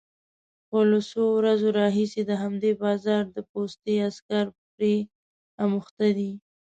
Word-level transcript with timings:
خو 0.67 0.79
له 0.91 0.99
څو 1.09 1.23
ورځو 1.37 1.67
راهيسې 1.79 2.21
د 2.25 2.31
همدې 2.41 2.71
بازار 2.83 3.23
د 3.35 3.37
پوستې 3.51 3.93
عسکر 4.07 4.45
پرې 4.69 4.95
اموخته 5.63 6.07
دي، 6.17 6.31